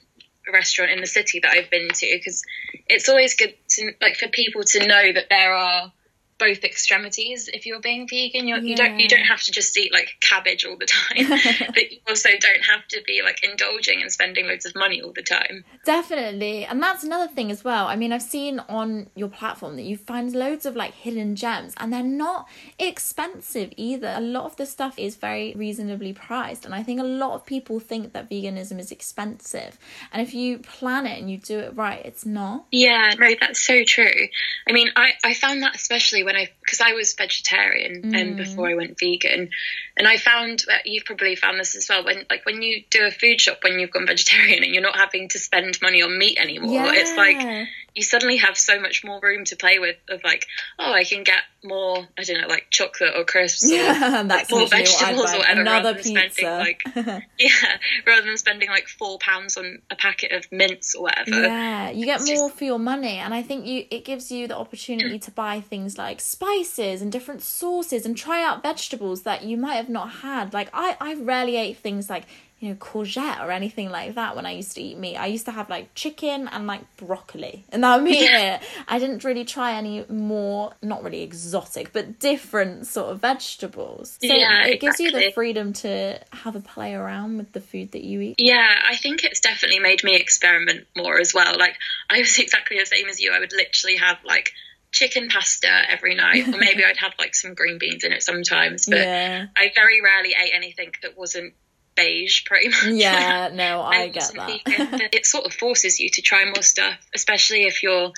[0.52, 2.44] restaurant in the city that I've been to because
[2.88, 5.92] it's always good to like for people to know that there are
[6.38, 8.48] both extremities if you're being vegan.
[8.48, 8.70] You're, yeah.
[8.70, 11.28] you don't you don't have to just eat like cabbage all the time
[11.74, 15.14] but you also don't have to be like indulging and spending loads of money all
[15.14, 15.64] the time.
[15.86, 16.66] Definitely.
[16.66, 17.88] And that's another thing as well.
[17.88, 21.74] I mean i've seen on your platform that you find loads of like hidden gems
[21.78, 22.48] and they're not
[22.80, 24.14] expensive either.
[24.16, 27.46] A lot of the stuff is very reasonably priced and i think a lot of
[27.46, 29.78] people think that veganism is expensive.
[30.12, 32.66] And if you plan it and you do it right it's not.
[32.72, 34.28] Yeah no that's so true.
[34.68, 38.12] I mean i i found that especially when when I because I was vegetarian um,
[38.12, 38.38] mm.
[38.38, 39.50] before I went vegan,
[39.98, 43.06] and I found that you've probably found this as well when like when you do
[43.06, 46.18] a food shop when you've gone vegetarian and you're not having to spend money on
[46.18, 46.72] meat anymore.
[46.72, 46.92] Yeah.
[46.94, 50.48] It's like you suddenly have so much more room to play with of like
[50.80, 54.52] oh I can get more I don't know like chocolate or crisps or yeah, that's
[54.52, 56.30] like, more vegetables or whatever Another rather than pizza.
[56.32, 61.04] spending like yeah rather than spending like four pounds on a packet of mints or
[61.04, 61.30] whatever.
[61.32, 62.58] Yeah you get it's more just...
[62.58, 65.98] for your money and I think you it gives you the opportunity to buy things
[65.98, 70.54] like spices and different sauces and try out vegetables that you might have not had.
[70.54, 72.24] Like I I rarely ate things like
[72.64, 75.18] you know, courgette or anything like that when I used to eat meat.
[75.18, 78.62] I used to have like chicken and like broccoli, and that would be it.
[78.88, 84.18] I didn't really try any more, not really exotic, but different sort of vegetables.
[84.22, 87.92] So Yeah, it gives you the freedom to have a play around with the food
[87.92, 88.36] that you eat.
[88.38, 91.60] Yeah, I think it's definitely made me experiment more as well.
[91.60, 91.76] Like
[92.10, 93.34] I was exactly the same as you.
[93.34, 94.54] I would literally have like
[94.94, 98.86] chicken pasta every night, or maybe I'd have like some green beans in it sometimes.
[98.86, 99.48] But Yeah.
[99.58, 101.56] I very rarely ate anything that wasn't
[101.96, 102.86] beige, pretty much.
[102.94, 105.10] Yeah, no, I get that.
[105.14, 108.12] it sort of forces you to try more stuff, especially if you're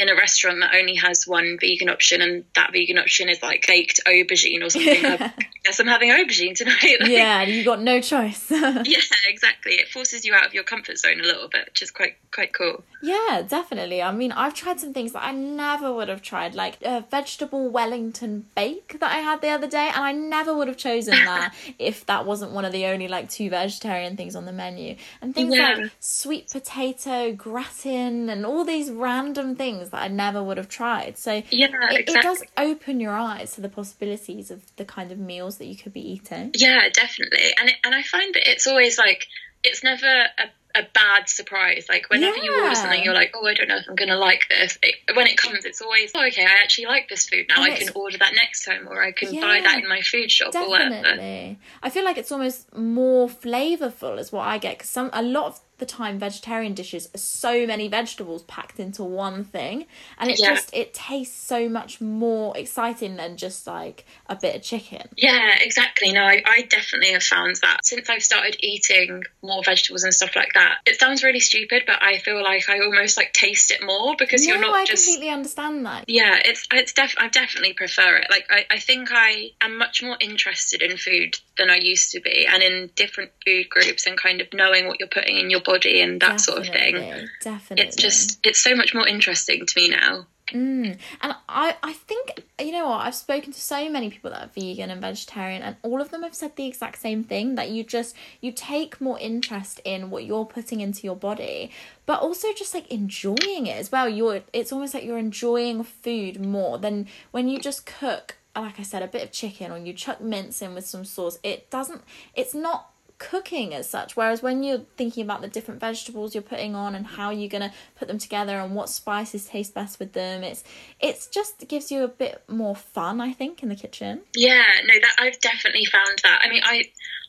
[0.00, 3.64] in a restaurant that only has one vegan option and that vegan option is like
[3.66, 5.04] baked aubergine or something.
[5.04, 5.32] I
[5.64, 6.76] guess I'm having aubergine tonight.
[7.00, 8.46] Like, yeah, you got no choice.
[8.50, 9.72] yeah, exactly.
[9.74, 12.52] It forces you out of your comfort zone a little bit, which is quite quite
[12.54, 12.82] cool.
[13.02, 14.02] Yeah, definitely.
[14.02, 17.68] I mean, I've tried some things that I never would have tried, like a vegetable
[17.70, 21.54] Wellington bake that I had the other day, and I never would have chosen that
[21.78, 24.96] if that wasn't one of the only like two vegetarian things on the menu.
[25.20, 25.74] And things Yeah.
[25.78, 31.18] like sweet potato gratin and all these random things that I never would have tried.
[31.18, 35.18] So Yeah, it, it does open your eyes to the possibilities of the kind of
[35.18, 36.52] meals that you could be eating.
[36.54, 37.54] Yeah, definitely.
[37.58, 39.26] And it, and I find that it's always like
[39.62, 41.86] it's never a, a bad surprise.
[41.88, 44.42] Like whenever you order something, you're like, oh, I don't know if I'm gonna like
[44.48, 44.78] this.
[44.82, 46.44] It, when it comes, it's always oh, okay.
[46.44, 47.62] I actually like this food now.
[47.62, 50.30] And I can order that next time, or I can buy that in my food
[50.30, 51.56] shop or whatever.
[51.82, 54.78] I feel like it's almost more flavorful, is what I get.
[54.78, 59.02] Because some a lot of the time, vegetarian dishes are so many vegetables packed into
[59.02, 59.86] one thing,
[60.18, 60.50] and it Yeah.
[60.54, 65.08] just it tastes so much more exciting than just like a bit of chicken.
[65.16, 66.12] Yeah, exactly.
[66.12, 70.36] No, I, I definitely have found that since I've started eating more vegetables and stuff
[70.36, 70.76] like that.
[70.86, 74.46] It sounds really stupid, but I feel like I almost like taste it more because
[74.46, 76.04] no, you're not I just completely understand that.
[76.06, 80.02] yeah it's it's def i definitely prefer it like I, I think i am much
[80.02, 84.18] more interested in food than i used to be and in different food groups and
[84.18, 87.28] kind of knowing what you're putting in your body and that sort of thing Definitely,
[87.42, 87.84] Definitely.
[87.86, 90.98] it's just it's so much more interesting to me now Mm.
[91.20, 94.50] And I, I think, you know what, I've spoken to so many people that are
[94.54, 97.84] vegan and vegetarian, and all of them have said the exact same thing that you
[97.84, 101.70] just, you take more interest in what you're putting into your body,
[102.06, 104.08] but also just like enjoying it as well.
[104.08, 108.82] You're, it's almost like you're enjoying food more than when you just cook, like I
[108.82, 111.38] said, a bit of chicken or you chuck mince in with some sauce.
[111.42, 112.02] It doesn't,
[112.34, 116.74] it's not cooking as such whereas when you're thinking about the different vegetables you're putting
[116.74, 120.14] on and how you're going to put them together and what spices taste best with
[120.14, 120.64] them it's
[121.00, 124.94] it's just gives you a bit more fun i think in the kitchen yeah no
[125.02, 126.82] that i've definitely found that i mean i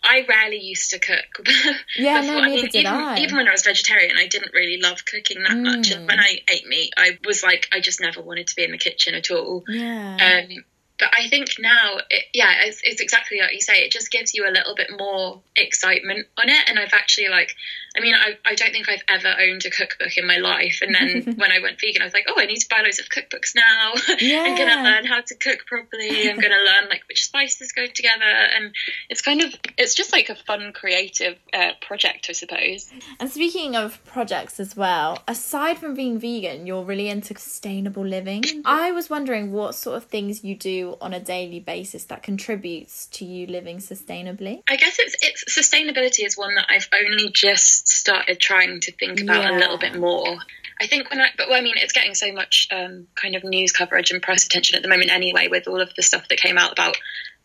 [0.05, 1.45] i rarely used to cook
[1.97, 2.35] Yeah, before.
[2.37, 3.19] no, I mean, even, I.
[3.19, 5.97] even when i was vegetarian i didn't really love cooking that much Mm.
[5.97, 8.71] and when i ate meat i was like i just never wanted to be in
[8.71, 10.63] the kitchen at all yeah Um,
[11.01, 13.77] but I think now, it, yeah, it's, it's exactly like you say.
[13.77, 16.69] It just gives you a little bit more excitement on it.
[16.69, 17.55] And I've actually like,
[17.95, 20.79] I mean, I, I don't think I've ever owned a cookbook in my life.
[20.81, 22.99] And then when I went vegan, I was like, oh, I need to buy loads
[22.99, 23.93] of cookbooks now.
[24.19, 24.43] Yeah.
[24.43, 24.65] I'm Yeah.
[24.65, 26.29] gonna learn how to cook properly.
[26.29, 28.23] I'm gonna learn like which spices go together.
[28.23, 28.73] And
[29.09, 32.89] it's kind of, it's just like a fun, creative uh, project, I suppose.
[33.19, 38.43] and speaking of projects as well aside from being vegan you're really into sustainable living
[38.65, 43.05] i was wondering what sort of things you do on a daily basis that contributes
[43.07, 47.80] to you living sustainably I guess it's it's sustainability is one that I've only just
[47.85, 49.57] started trying to think about Yeah.
[49.57, 50.37] a little bit more.
[50.79, 53.43] I think when I, but well, I mean, it's getting so much um, kind of
[53.43, 56.39] news coverage and press attention at the moment anyway, with all of the stuff that
[56.39, 56.97] came out about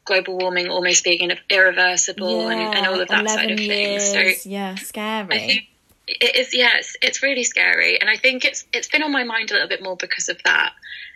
[0.07, 4.43] global warming almost being irreversible and, and all of that side of 11 things.
[4.45, 5.69] So yeah scary I think
[6.09, 9.25] it is yeah, it's, it's really scary, and I think it's it's been on my
[9.25, 10.73] mind a little bit more because of that.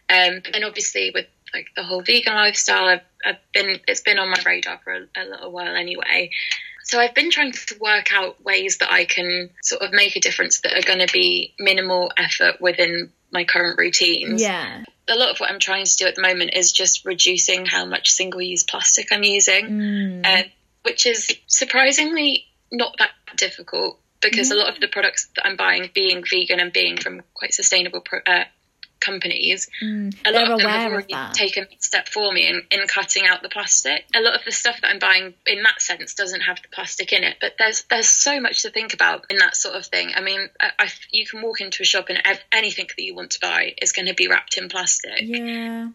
[0.08, 4.30] Um, and obviously with like the whole vegan lifestyle, I've, I've been it's been on
[4.30, 6.30] my radar for a, a little while anyway.
[6.84, 10.20] So I've been trying to work out ways that I can sort of make a
[10.20, 14.42] difference that are going to be minimal effort within my current routines.
[14.42, 17.64] yeah A lot of what I'm trying to do at the moment is just reducing
[17.66, 20.26] how much single-use plastic I'm using Mm.
[20.26, 20.42] uh,
[20.82, 25.90] which is surprisingly not that difficult because a lot of the products that I'm buying,
[25.94, 28.44] being vegan and being from quite sustainable pro- uh,
[29.00, 30.14] companies, Mm.
[30.26, 33.42] a lot of them have already taken a step for me in, in cutting out
[33.42, 34.04] the plastic.
[34.14, 37.12] A lot of the stuff that I'm buying in that sense doesn't have the plastic
[37.12, 40.12] in it, but there's there's so much to think about in that sort of thing.
[40.14, 43.14] I mean, I, I, you can walk into a shop and ev- anything that you
[43.14, 45.20] want to buy is going to be wrapped in plastic.
[45.22, 45.88] Yeah.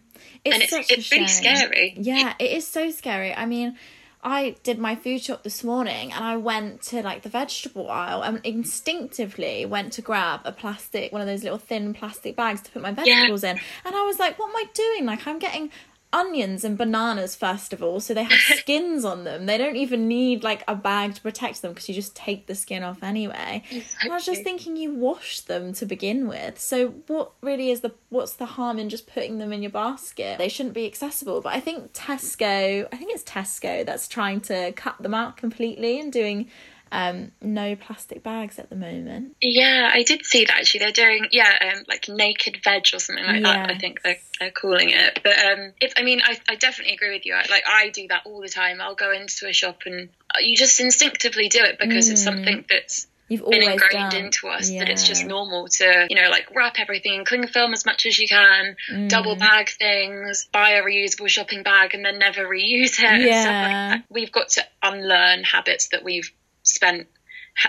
[0.43, 1.93] It's And it's- it's really scary.
[1.97, 3.33] Yeah, it is so scary.
[3.33, 3.77] I mean,
[4.25, 8.23] I did my food shop this morning and I went to like the vegetable aisle
[8.23, 12.71] and instinctively went to grab a plastic, one of those little thin plastic bags to
[12.71, 13.59] put my vegetables in.
[13.85, 15.05] And I was like, what am I doing?
[15.05, 15.69] Like, I'm getting
[16.15, 19.45] onions and bananas first of all, so they have skins on them.
[19.45, 22.55] They don't even need like a bag to protect them because you just take the
[22.55, 23.63] skin off anyway.
[23.69, 24.09] Exactly.
[24.09, 26.59] I was just thinking you wash them to begin with.
[26.59, 30.37] So what really is the what's the harm in just putting them in your basket?
[30.37, 31.41] They shouldn't be accessible.
[31.41, 35.99] But I think Tesco, I think it's Tesco that's trying to cut them out completely
[35.99, 36.47] and doing
[36.91, 39.35] um, no plastic bags at the moment.
[39.41, 40.81] Yeah, I did see that actually.
[40.81, 43.69] They're doing yeah, um, like naked veg or something like that.
[43.71, 45.19] I think they're, they're calling it.
[45.23, 47.33] But um, if I mean, I, I definitely agree with you.
[47.33, 48.81] I, like I do that all the time.
[48.81, 52.65] I'll go into a shop and uh, you just instinctively do it because it's something
[52.69, 54.25] that's You've been ingrained done.
[54.25, 57.73] into us that it's just normal to you know like wrap everything in cling film
[57.73, 59.09] as much as you can Mm.
[59.09, 63.93] double bag things buy a reusable shopping bag and then never reuse it Yeah.
[63.95, 66.31] like we've got to unlearn habits that we've
[66.65, 67.07] spent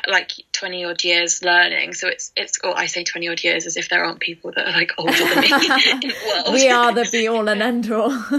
[0.09, 3.77] like 20 odd years learning so it's it's oh i say 20 odd years as
[3.77, 5.47] if there aren't people that are like older than me
[5.93, 8.11] in the world we are the be all and end all.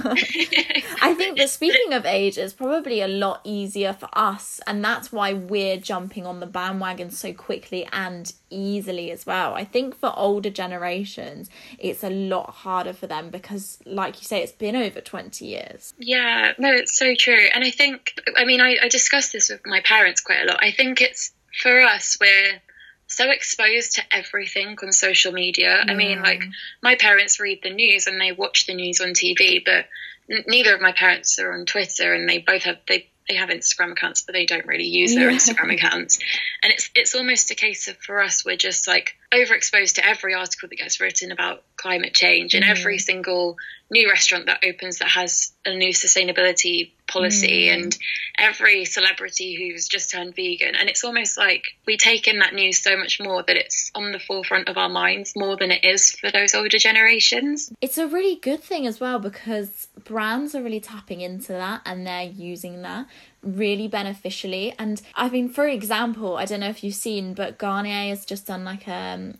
[1.01, 5.11] I think that speaking of age, is probably a lot easier for us, and that's
[5.11, 9.53] why we're jumping on the bandwagon so quickly and easily as well.
[9.53, 14.41] I think for older generations, it's a lot harder for them because, like you say,
[14.41, 15.93] it's been over 20 years.
[15.97, 17.47] Yeah, no, it's so true.
[17.53, 20.63] And I think, I mean, I, I discuss this with my parents quite a lot.
[20.63, 21.31] I think it's
[21.61, 22.61] for us, we're
[23.07, 25.83] so exposed to everything on social media.
[25.87, 26.43] I mean, like,
[26.81, 29.85] my parents read the news and they watch the news on TV, but
[30.29, 33.49] n- neither of my parents are on Twitter and they both have, they, they have
[33.49, 35.37] Instagram accounts, but they don't really use their Yeah.
[35.37, 36.19] Instagram accounts.
[36.61, 40.33] And it's it's almost a case of for us, we're just like overexposed to every
[40.33, 42.99] article that gets written about climate change and every mm-hmm.
[42.99, 43.57] single
[43.89, 47.73] new restaurant that opens that has a new sustainability policy mm.
[47.73, 47.97] and
[48.37, 50.75] every celebrity who's just turned vegan.
[50.75, 54.11] And it's almost like we take in that news so much more that it's on
[54.11, 57.71] the forefront of our minds more than it is for those older generations.
[57.81, 62.05] It's a really good thing as well because brands are really tapping into that and
[62.05, 63.07] they're using that
[63.55, 64.73] really beneficially.
[64.77, 68.47] And I mean, for example, I don't know if you've seen, but Garnier has just
[68.47, 69.33] done like a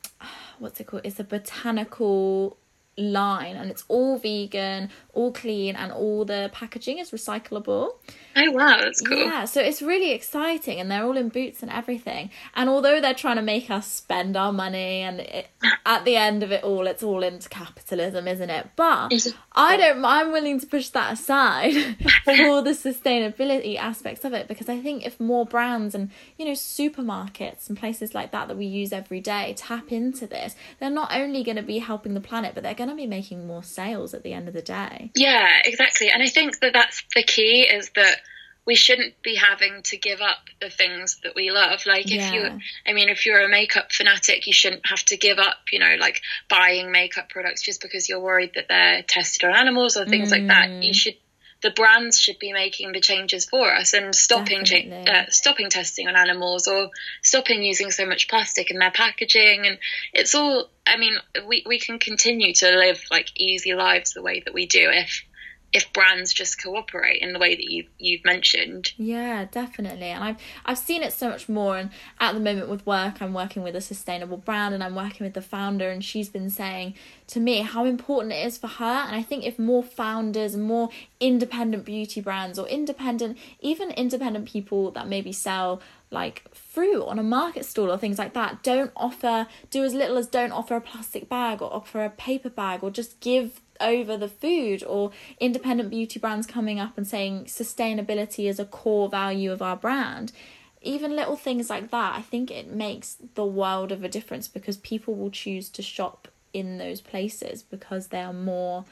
[0.59, 1.03] what's it called?
[1.05, 2.57] It's a botanical
[2.97, 7.91] line and it's all vegan, all clean, and all the packaging is recyclable.
[8.35, 9.17] Oh wow, that's cool.
[9.17, 12.29] Yeah, so it's really exciting, and they're all in boots and everything.
[12.55, 15.49] And although they're trying to make us spend our money, and it,
[15.85, 18.69] at the end of it all, it's all into capitalism, isn't it?
[18.75, 19.11] But
[19.53, 20.05] I don't.
[20.05, 21.73] I'm willing to push that aside
[22.23, 26.51] for the sustainability aspects of it because I think if more brands and you know
[26.51, 31.15] supermarkets and places like that that we use every day tap into this, they're not
[31.15, 34.13] only going to be helping the planet, but they're going to be making more sales
[34.13, 35.11] at the end of the day.
[35.15, 36.09] Yeah, exactly.
[36.09, 38.17] And I think that that's the key is that
[38.65, 41.85] we shouldn't be having to give up the things that we love.
[41.85, 42.33] Like if Yeah.
[42.33, 45.79] you, I mean, if you're a makeup fanatic, you shouldn't have to give up, you
[45.79, 50.05] know, like buying makeup products just because you're worried that they're tested on animals or
[50.05, 50.69] things like that.
[50.69, 50.83] Mm.
[50.83, 51.15] You should.
[51.61, 56.07] The brands should be making the changes for us and stopping cha- uh, stopping testing
[56.07, 56.91] on animals or
[57.23, 59.65] stopping using so much plastic in their packaging.
[59.65, 59.79] And
[60.13, 61.17] it's all I mean
[61.47, 65.23] we we can continue to live like easy lives the way that we do if
[65.73, 68.93] if brands just cooperate in the way that you you've mentioned.
[68.97, 70.07] Yeah, definitely.
[70.07, 73.33] And I've I've seen it so much more and at the moment with work I'm
[73.33, 76.93] working with a sustainable brand and I'm working with the founder and she's been saying
[77.27, 80.63] to me how important it is for her and I think if more founders and
[80.63, 87.19] more independent beauty brands or independent even independent people that maybe sell like fruit on
[87.19, 90.77] a market stall or things like that don't offer do as little as don't offer
[90.77, 95.11] a plastic bag or offer a paper bag or just give over the food or
[95.39, 100.31] independent beauty brands coming up and saying sustainability is a core value of our brand.
[100.81, 104.77] Even little things like that i think it makes the world of a difference because
[104.77, 108.85] people will choose to shop in those places because they are more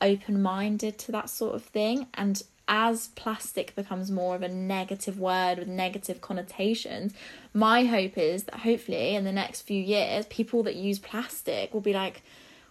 [0.00, 2.06] open minded to that sort of thing.
[2.14, 7.14] And as plastic becomes more of a negative word with negative connotations
[7.54, 11.80] my hope is that hopefully in the next few years people that use plastic will
[11.80, 12.22] be like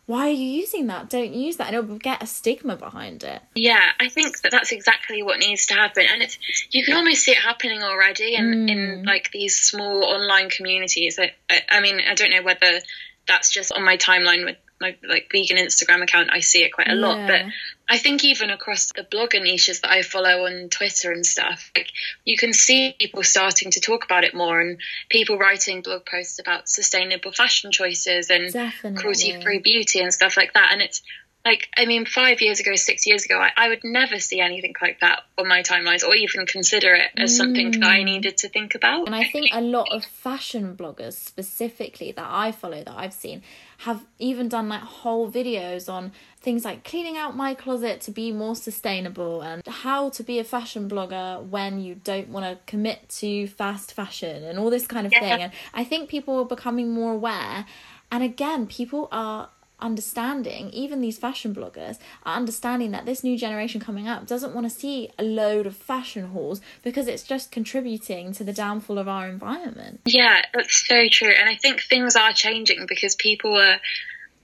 [0.06, 3.42] why are you using that don't use that and it'll get a stigma behind it
[3.56, 6.38] Yeah, I think that that's exactly what needs to happen, and it's
[6.72, 9.06] you can almost see it happening already in in mm.
[9.06, 11.20] like these small online communities.
[11.20, 12.80] I, I, I mean, I don't know whether
[13.28, 16.30] that's just on my timeline with my like vegan Instagram account.
[16.32, 17.42] I see it quite a lot, but
[17.88, 21.92] I think even across the blogger niches that I follow on Twitter and stuff, like
[22.24, 26.40] you can see people starting to talk about it more, and people writing blog posts
[26.40, 28.52] about sustainable fashion choices and
[28.98, 30.70] cruelty free beauty and stuff like that.
[30.72, 31.02] And it's
[31.46, 34.74] like i mean five years ago six years ago I, I, would never see anything
[34.82, 38.06] like that on my timelines or even consider it as something that i mm.
[38.06, 42.52] needed to think about and i think a lot of fashion bloggers specifically that i
[42.52, 43.44] follow that i've seen
[43.80, 48.32] have even done like whole videos on things like cleaning out my closet to be
[48.32, 53.08] more sustainable and how to be a fashion blogger when you don't want to commit
[53.10, 55.20] to fast fashion and all this kind of yeah.
[55.20, 57.66] thing and i think people are becoming more aware
[58.12, 63.82] and again people are understanding, even these fashion bloggers are understanding that this new generation
[63.82, 68.34] coming up doesn't want to see a load of fashion hauls because it's just contributing
[68.34, 70.02] to the downfall of our environment.
[70.06, 71.34] Yeah, that's so true.
[71.38, 73.80] And I think things are changing because people are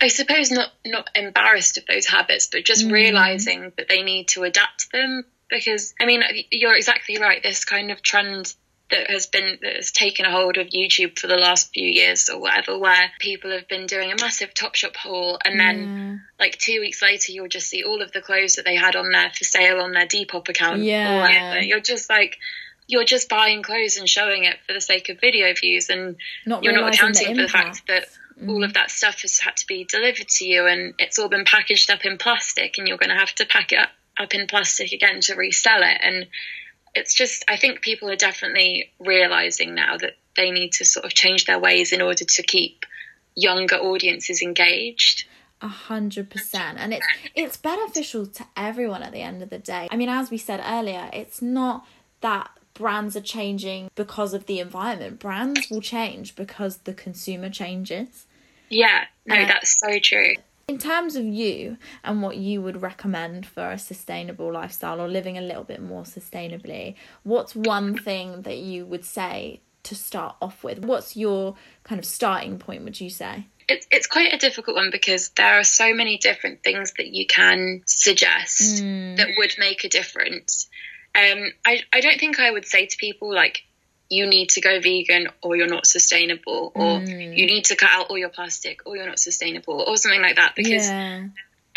[0.01, 2.91] I suppose not not embarrassed of those habits, but just mm.
[2.91, 7.41] realizing that they need to adapt them because I mean you're exactly right.
[7.43, 8.53] This kind of trend
[8.91, 12.29] that has been that has taken a hold of YouTube for the last few years
[12.29, 16.79] or whatever, where people have been doing a massive Topshop haul, and then like two
[16.79, 19.43] weeks later, you'll just see all of the clothes that they had on there for
[19.43, 20.81] sale on their Depop account.
[20.81, 22.37] Yeah, you're just like
[22.87, 26.63] you're just buying clothes and showing it for the sake of video views, and not
[26.63, 28.05] you're not accounting the for the fact that
[28.39, 28.49] mm.
[28.49, 31.45] all of that stuff has had to be delivered to you, and it's all been
[31.45, 33.89] packaged up in plastic, and you're going to have to pack it up,
[34.19, 36.27] up in plastic again to resell it, and
[36.93, 41.13] it's just I think people are definitely realizing now that they need to sort of
[41.13, 42.85] change their ways in order to keep
[43.35, 45.25] younger audiences engaged.
[45.63, 49.87] A hundred percent, and it's it's beneficial to everyone at the end of the day.
[49.91, 51.85] I mean, as we said earlier, it's not
[52.21, 55.19] that brands are changing because of the environment.
[55.19, 58.25] Brands will change because the consumer changes.
[58.69, 60.33] Yeah, no, uh, that's so true.
[60.71, 65.37] In terms of you and what you would recommend for a sustainable lifestyle or living
[65.37, 70.63] a little bit more sustainably, what's one thing that you would say to start off
[70.63, 70.85] with?
[70.85, 73.47] What's your kind of starting point, would you say?
[73.67, 77.27] It's, it's quite a difficult one because there are so many different things that you
[77.27, 79.17] can suggest mm.
[79.17, 80.69] that would make a difference.
[81.13, 83.65] Um, I, I don't think I would say to people like
[84.11, 87.37] you need to go vegan or you're not sustainable or mm.
[87.37, 90.35] you need to cut out all your plastic or you're not sustainable or something like
[90.35, 90.53] that.
[90.53, 91.23] Because yeah.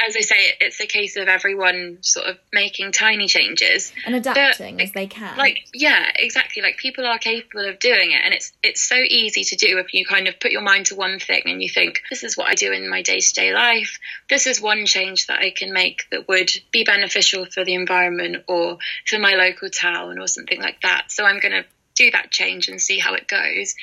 [0.05, 3.93] as I say it's a case of everyone sort of making tiny changes.
[4.05, 5.39] And adapting but, as they can.
[5.39, 6.61] like yeah exactly.
[6.61, 8.21] Like people are capable of doing it.
[8.25, 10.97] And it's it's so easy to do if you kind of put your mind to
[10.97, 14.01] one thing and you think this is what I do in my day-to-day life.
[14.29, 18.43] This is one change that I can make that would be beneficial for the environment
[18.49, 21.13] or for my local town or something like that.
[21.13, 21.65] So I'm going to
[21.95, 23.75] do that change and see how it goes.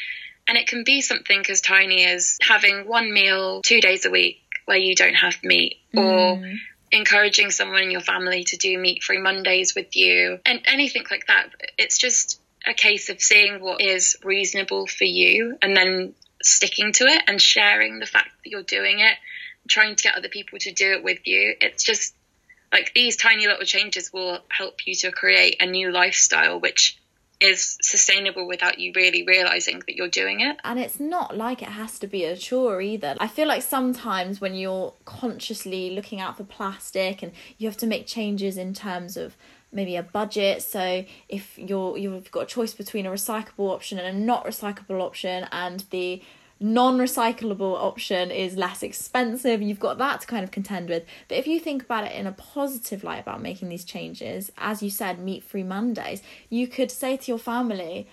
[0.47, 4.41] And it can be something as tiny as having one meal two days a week
[4.65, 6.57] where you don't have meat or mm.
[6.91, 11.27] encouraging someone in your family to do meat free Mondays with you and anything like
[11.27, 11.49] that.
[11.77, 17.05] It's just a case of seeing what is reasonable for you and then sticking to
[17.05, 19.15] it and sharing the fact that you're doing it,
[19.69, 21.55] trying to get other people to do it with you.
[21.61, 22.15] It's just
[22.71, 26.97] like these tiny little changes will help you to create a new lifestyle, which
[27.41, 30.57] is sustainable without you really realizing that you're doing it.
[30.63, 33.15] And it's not like it has to be a chore either.
[33.19, 37.87] I feel like sometimes when you're consciously looking out for plastic and you have to
[37.87, 39.35] make changes in terms of
[39.73, 44.17] maybe a budget so if you're you've got a choice between a recyclable option and
[44.17, 46.21] a not recyclable option and the
[46.61, 49.61] non-recyclable option is less expensive.
[49.61, 51.03] You've got that to kind of contend with.
[51.27, 54.81] But if you think about it in a positive light about making these changes as
[54.81, 58.07] you said meat free mondays you could say to your family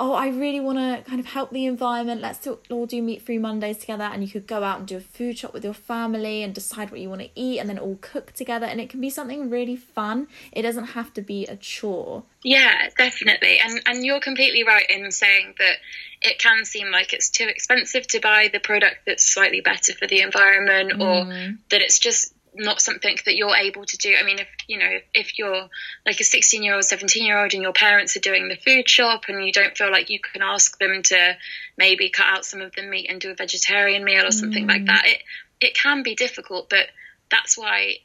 [0.00, 2.22] oh, I really want to kind of help the environment.
[2.22, 4.04] Let's all do meat free Mondays together.
[4.04, 6.90] And you could go out and do a food shop with your family and decide
[6.90, 8.64] what you want to eat and then all cook together.
[8.64, 10.26] And it can be something really fun.
[10.52, 12.22] It doesn't have to be a chore.
[12.42, 13.58] Yeah, definitely.
[13.62, 15.76] And and you're completely right in saying that
[16.22, 20.06] it can seem like it's too expensive to buy the product that's slightly better for
[20.06, 21.00] the environment mm.
[21.02, 24.14] or that it's just not something that you're able to do.
[24.18, 25.68] I mean, if you know, if you're
[26.06, 28.88] like a 16 year old, 17 year old, and your parents are doing the food
[28.88, 31.36] shop, and you don't feel like you can ask them to
[31.76, 34.68] maybe cut out some of the meat and do a vegetarian meal or something mm.
[34.68, 35.22] like that, it
[35.60, 36.68] it can be difficult.
[36.68, 36.86] But
[37.30, 37.96] that's why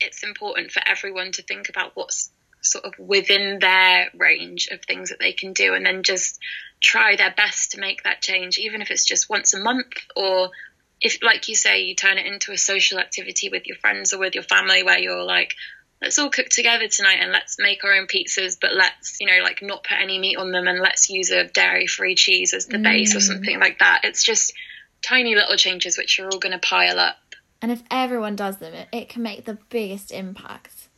[0.00, 2.30] it's important for everyone to think about what's
[2.60, 6.38] sort of within their range of things that they can do, and then just
[6.80, 10.50] try their best to make that change, even if it's just once a month or
[11.04, 14.18] if like you say you turn it into a social activity with your friends or
[14.18, 15.54] with your family where you're like
[16.00, 19.42] let's all cook together tonight and let's make our own pizzas but let's you know
[19.44, 22.66] like not put any meat on them and let's use a dairy free cheese as
[22.66, 22.82] the mm.
[22.82, 23.22] base or mm.
[23.22, 24.52] something like that it's just
[25.02, 27.16] tiny little changes which are all going to pile up
[27.60, 30.88] and if everyone does them it, it can make the biggest impact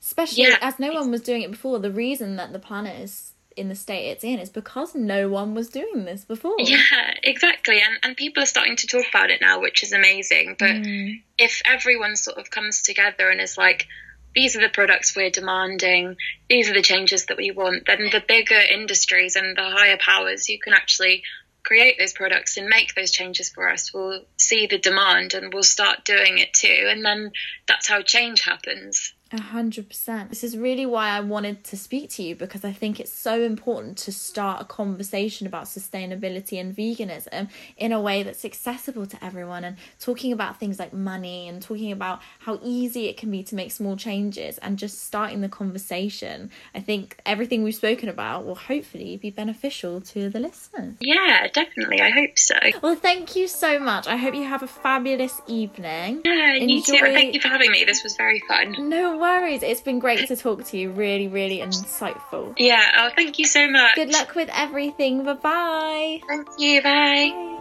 [0.00, 0.56] especially yeah.
[0.62, 3.74] as no one was doing it before the reason that the planet is in the
[3.74, 6.56] state it's in is because no one was doing this before.
[6.58, 7.80] Yeah, exactly.
[7.80, 10.56] And and people are starting to talk about it now, which is amazing.
[10.58, 11.22] But mm.
[11.38, 13.86] if everyone sort of comes together and is like,
[14.34, 16.16] these are the products we're demanding,
[16.48, 20.48] these are the changes that we want, then the bigger industries and the higher powers
[20.48, 21.22] you can actually
[21.62, 25.62] create those products and make those changes for us will see the demand and we'll
[25.62, 26.86] start doing it too.
[26.88, 27.32] And then
[27.66, 29.12] that's how change happens.
[29.32, 30.30] A hundred percent.
[30.30, 33.42] This is really why I wanted to speak to you because I think it's so
[33.42, 39.24] important to start a conversation about sustainability and veganism in a way that's accessible to
[39.24, 43.44] everyone and talking about things like money and talking about how easy it can be
[43.44, 46.50] to make small changes and just starting the conversation.
[46.74, 50.96] I think everything we've spoken about will hopefully be beneficial to the listeners.
[51.00, 52.00] Yeah, definitely.
[52.00, 52.56] I hope so.
[52.82, 54.08] Well, thank you so much.
[54.08, 56.22] I hope you have a fabulous evening.
[56.24, 56.74] Yeah, Enjoy...
[56.74, 56.98] you too.
[57.12, 57.84] Thank you for having me.
[57.84, 58.88] This was very fun.
[58.88, 59.62] No worries.
[59.62, 60.90] It's been great to talk to you.
[60.90, 62.54] Really, really insightful.
[62.56, 62.84] Yeah.
[62.96, 63.94] Oh, thank you so much.
[63.94, 65.24] Good luck with everything.
[65.24, 66.20] Bye bye.
[66.26, 66.82] Thank you.
[66.82, 67.30] Bye.
[67.32, 67.56] bye.